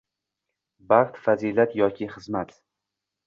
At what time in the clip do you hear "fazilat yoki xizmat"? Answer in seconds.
1.27-2.57